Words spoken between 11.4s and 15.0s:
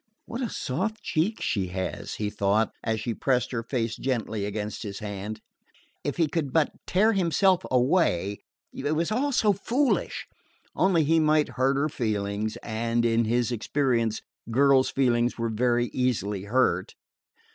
hurt her feelings, and, in his experience, girls'